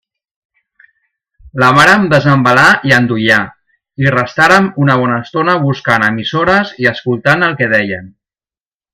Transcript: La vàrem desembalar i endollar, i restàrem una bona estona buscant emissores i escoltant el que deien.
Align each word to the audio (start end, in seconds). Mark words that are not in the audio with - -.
La 1.63 1.67
vàrem 1.79 2.07
desembalar 2.13 2.63
i 2.91 2.95
endollar, 2.99 3.41
i 4.05 4.13
restàrem 4.15 4.71
una 4.85 4.95
bona 5.03 5.19
estona 5.25 5.55
buscant 5.69 6.07
emissores 6.09 6.73
i 6.85 6.89
escoltant 6.93 7.49
el 7.49 7.55
que 7.61 7.69
deien. 7.75 8.09